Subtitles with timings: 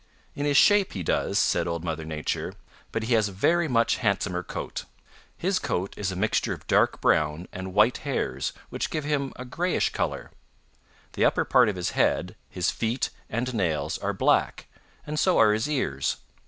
[0.33, 2.55] "In his shape he does," said Old Mother Nature,
[2.91, 4.85] "but he has a very much handsomer coat.
[5.37, 9.45] His coat is a mixture of dark brown and white hairs which give him a
[9.45, 10.31] grayish color.
[11.13, 14.65] The upper part of his head, his feet and nails are black,
[15.05, 16.17] and so are his ears.